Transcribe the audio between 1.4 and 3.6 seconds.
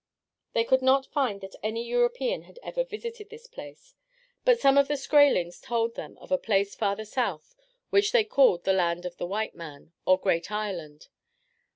that any European had ever visited this